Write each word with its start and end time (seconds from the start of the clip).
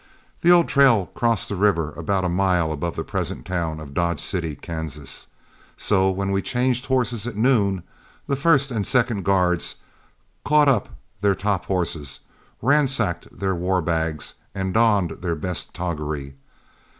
The 0.41 0.51
old 0.51 0.67
trail 0.67 1.11
crossed 1.13 1.47
the 1.47 1.55
river 1.55 1.91
about 1.93 2.25
a 2.25 2.27
mile 2.27 2.71
above 2.71 2.95
the 2.95 3.03
present 3.03 3.45
town 3.45 3.79
of 3.79 3.93
Dodge 3.93 4.19
City, 4.19 4.55
Kansas, 4.55 5.27
so 5.77 6.09
when 6.09 6.31
we 6.31 6.41
changed 6.41 6.87
horses 6.87 7.27
at 7.27 7.35
noon, 7.35 7.83
the 8.25 8.35
first 8.35 8.71
and 8.71 8.83
second 8.83 9.23
guards 9.25 9.75
caught 10.43 10.67
up 10.67 10.89
their 11.21 11.35
top 11.35 11.65
horses, 11.65 12.21
ransacked 12.63 13.27
their 13.31 13.53
war 13.53 13.79
bags, 13.79 14.33
and 14.55 14.73
donned 14.73 15.11
their 15.21 15.35
best 15.35 15.71
toggery. 15.75 16.33